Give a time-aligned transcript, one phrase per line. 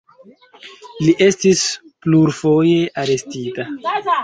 [1.07, 1.61] Li estis
[2.07, 3.71] plurfoje arestita.